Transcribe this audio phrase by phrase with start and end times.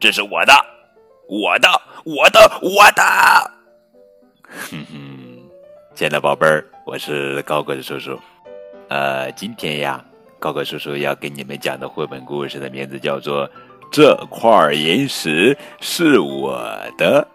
[0.00, 0.54] 这是我的，
[1.28, 1.68] 我的，
[2.06, 3.02] 我的，我的。
[4.48, 5.50] 哼哼，
[5.94, 8.18] 亲爱的宝贝儿，我是高个子叔叔。
[8.88, 10.02] 呃，今天呀，
[10.38, 13.46] 高个叔叔要给你们讲的绘本故事的名字叫做
[13.92, 16.58] 《这块岩石是我
[16.96, 17.28] 的》，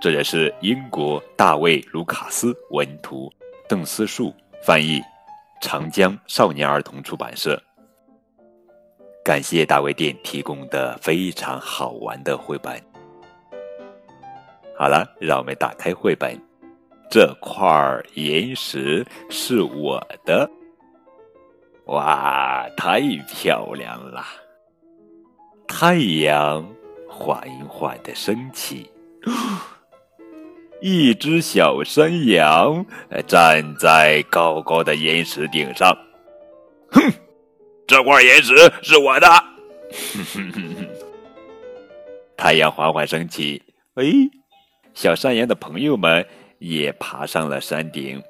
[0.00, 3.28] 这也是英国大卫·卢卡斯文图，
[3.68, 4.32] 邓思树
[4.62, 5.02] 翻译，
[5.60, 7.60] 长江少年儿童出版社。
[9.24, 12.80] 感谢大卫店提供的非常好玩的绘本。
[14.76, 16.38] 好了，让我们打开绘本。
[17.10, 17.60] 这块
[18.14, 20.48] 岩石是我的。
[21.86, 24.24] 哇，太漂亮了！
[25.66, 26.66] 太阳
[27.08, 28.90] 缓缓的升起，
[30.80, 32.86] 一只小山羊
[33.26, 35.96] 站在高高的岩石顶上。
[36.92, 37.12] 哼，
[37.90, 39.26] 这块岩石是我的。
[42.38, 43.60] 太阳缓缓升起，
[43.96, 44.04] 哎，
[44.94, 46.24] 小山羊的朋友们
[46.60, 48.22] 也爬上了山顶。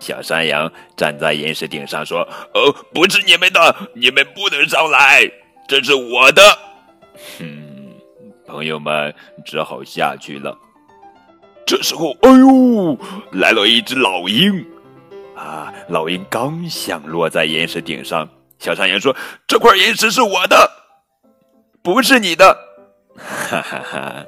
[0.00, 5.30] 小山羊站在岩石顶上说：“哦，不是你们的，你们不能上来，
[5.68, 6.42] 这是我的。”
[7.38, 7.94] 哼，
[8.46, 10.56] 朋友们只好下去了。
[11.66, 12.98] 这时候，哎呦，
[13.32, 14.66] 来了一只老鹰！
[15.36, 19.16] 啊，老鹰刚想落在岩石顶上，小山羊说
[19.48, 20.70] ：“这块岩石是我的，
[21.82, 22.56] 不是你的。”
[23.16, 24.24] 哈哈哈，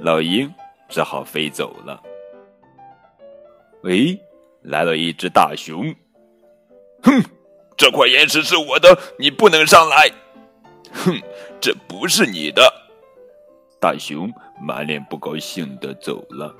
[0.00, 0.52] 老鹰
[0.88, 2.02] 只好飞走了。
[3.82, 4.18] 喂。
[4.66, 5.94] 来了一只大熊，
[7.02, 7.22] 哼，
[7.76, 10.10] 这块岩石是我的，你不能上来。
[10.90, 11.20] 哼，
[11.60, 12.72] 这不是你的。
[13.78, 16.56] 大熊满脸不高兴的走了。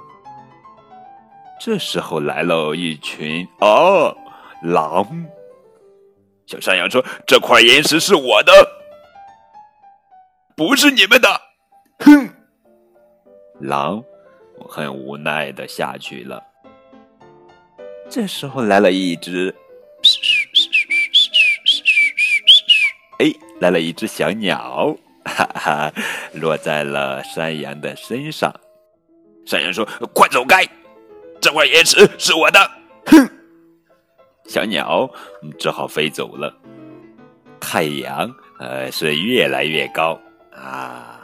[1.64, 4.14] 这时候来了一群啊
[4.62, 5.24] 狼。
[6.44, 8.52] 小山羊说：“这块岩石是我的，
[10.54, 11.40] 不是你们的。”
[12.00, 12.28] 哼，
[13.60, 14.04] 狼
[14.68, 16.44] 很无奈的下去了。
[18.10, 19.54] 这时候来了一只，
[23.20, 24.94] 哎，来了一只小鸟，
[25.24, 25.90] 哈哈，
[26.34, 28.54] 落在了山羊的身上。
[29.46, 30.62] 山羊说：“快走开，
[31.44, 32.58] 这块岩石是我的。”
[33.06, 33.28] 哼，
[34.46, 35.08] 小鸟
[35.58, 36.52] 只好飞走了。
[37.60, 40.18] 太阳呃是越来越高
[40.50, 41.20] 啊，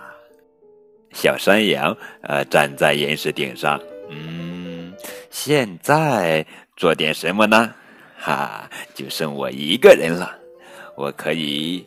[1.12, 4.92] 小山羊呃站在岩石顶上，嗯，
[5.30, 6.46] 现在。
[6.76, 7.74] 做点什么呢？
[8.18, 10.34] 哈，就剩我一个人了。
[10.96, 11.86] 我可以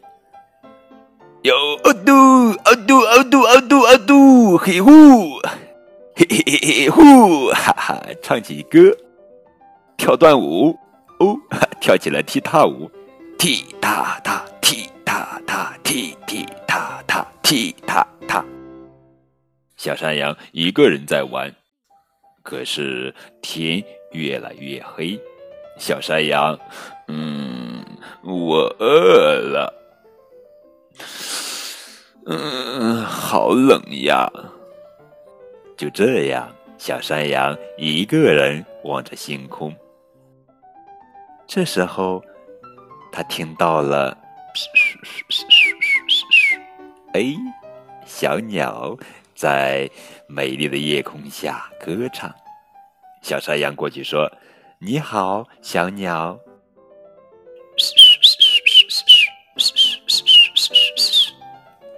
[1.42, 5.42] 有哦嘟哦嘟哦嘟哦嘟哦嘟嘿呼
[6.16, 8.96] 嘿嘿嘿嘿呼哈哈，唱起歌，
[9.98, 10.78] 跳段舞
[11.20, 11.38] 哦，
[11.82, 12.90] 跳起了踢踏舞，
[13.38, 18.46] 踢踏踏踢踏踏踢踢踏踏踢踏踏。
[19.76, 21.54] 小山羊一个人在玩，
[22.42, 23.84] 可是天。
[24.14, 25.20] 越来越黑，
[25.80, 26.56] 小山羊，
[27.08, 27.84] 嗯，
[28.22, 29.74] 我饿了，
[32.28, 34.32] 嗯，好冷呀。
[35.84, 39.76] 就这样，小山羊一个人望着星空。
[41.46, 42.24] 这时候，
[43.12, 44.18] 他听到了，
[47.12, 47.36] 哎，
[48.06, 48.98] 小鸟
[49.36, 49.90] 在
[50.26, 52.34] 美丽的夜空下歌唱。
[53.22, 54.32] 小山羊过去说
[54.80, 56.40] ：“你好，小鸟。”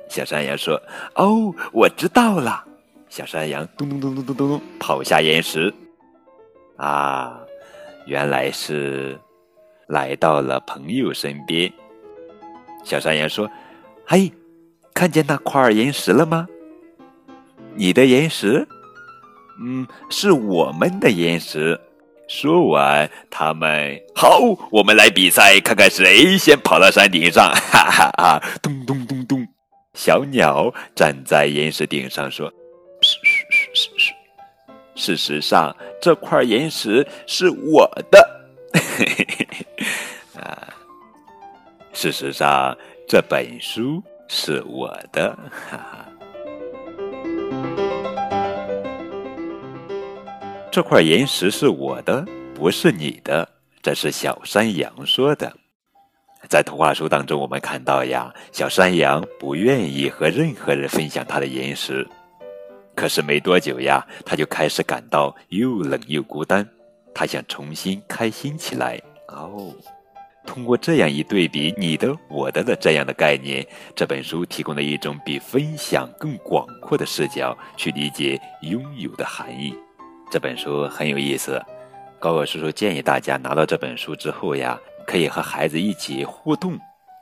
[0.09, 0.81] 小山羊说
[1.13, 2.65] ：“哦，我知道了。”
[3.15, 5.73] 小山羊咚咚咚咚咚咚跑下岩石。
[6.75, 7.39] 啊，
[8.07, 9.17] 原来是
[9.87, 11.71] 来到了朋友身边。
[12.83, 13.49] 小山羊说
[14.05, 14.33] ：“嘿，
[14.93, 16.45] 看见那块岩石了吗？
[17.75, 18.67] 你的岩石。”
[19.63, 21.79] 嗯，是我们的岩石。
[22.27, 27.49] 说完，他们好，我们来比赛，看看谁先跑到山顶上。
[27.49, 28.43] 哈哈哈！
[28.61, 29.47] 咚咚咚咚，
[29.93, 32.51] 小鸟站在岩石顶上说
[34.95, 38.45] ：“事实上，这块岩石是我的。
[40.39, 40.73] 啊，
[41.93, 42.75] 事实上，
[43.07, 45.37] 这本书是我的。
[45.51, 46.05] 哈哈。”
[50.71, 53.47] 这块岩石是我的，不是你的。
[53.81, 55.55] 这是小山羊说的。
[56.49, 62.07] 在图画书当中，我们看到呀，小山羊不愿意和任何人分享他的岩石。
[62.95, 66.67] 可是没多久呀，他就开始感到又冷又孤单。
[67.13, 68.99] 他想重新开心起来。
[69.27, 69.73] 哦，
[70.45, 73.65] 通过这样一对比，你的、我的的这样的概念，
[73.95, 79.75] 这本书提供了一种比分享更广阔的视角去理解拥有的含义。
[80.31, 81.61] 这本书很有意思，
[82.19, 86.77] 高高叔叔建议大家拿到这本书之后呀，可以和孩子一起互动，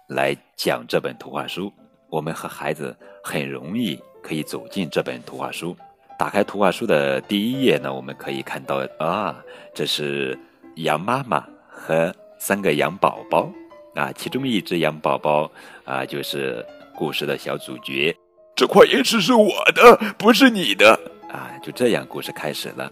[0.07, 1.71] 来讲这本图画书。
[2.13, 5.75] 我们和孩子很容易可以走进这本图画书。
[6.19, 9.35] 打开图画书的第一页呢，我们可以看到啊，
[9.73, 10.37] 这是
[10.75, 12.13] 羊妈妈和。
[12.39, 13.49] 三个羊宝宝
[13.95, 15.49] 啊，其中一只羊宝宝
[15.85, 16.63] 啊，就是
[16.93, 18.13] 故事的小主角。
[18.53, 20.99] 这块岩石是我的，不是你的
[21.31, 21.57] 啊！
[21.63, 22.91] 就这样，故事开始了。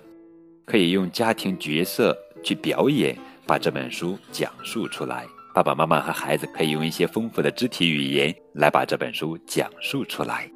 [0.65, 3.13] 可以用家庭角色去表演，
[3.45, 5.25] 把这本书讲述出来。
[5.53, 10.49] 爸爸妈妈和孩子可以用一些丰富的肢体语言来把这本书讲述出来。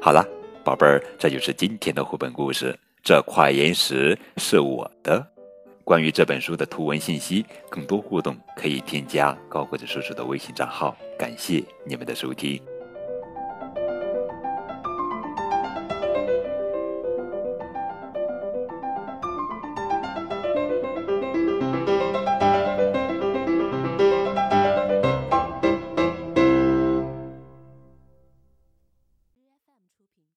[0.00, 0.22] 好了，
[0.62, 2.78] 宝贝儿，这就是今天的绘本故事。
[3.02, 5.26] 这块岩石是我的。
[5.84, 10.96] 关于这本书的图文信息，更多互动可以添加高个子叔叔的微信账号。
[11.18, 12.71] 感谢你们的收听。